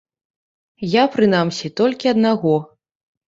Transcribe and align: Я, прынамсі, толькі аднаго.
Я, 0.93 1.03
прынамсі, 1.17 1.71
толькі 1.81 2.11
аднаго. 2.13 2.55